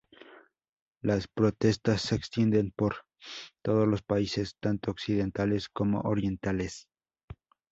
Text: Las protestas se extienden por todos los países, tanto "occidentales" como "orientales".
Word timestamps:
Las 1.03 1.27
protestas 1.27 2.01
se 2.01 2.15
extienden 2.15 2.73
por 2.75 3.05
todos 3.61 3.87
los 3.87 4.01
países, 4.01 4.55
tanto 4.59 4.89
"occidentales" 4.89 5.69
como 5.69 5.99
"orientales". 5.99 6.89